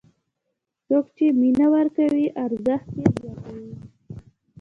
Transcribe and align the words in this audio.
څوک 0.87 1.05
چې 1.15 1.25
مینه 1.39 1.67
ورکوي، 1.75 2.25
ارزښت 2.45 2.89
یې 2.99 3.07
زیاتوي. 3.19 3.69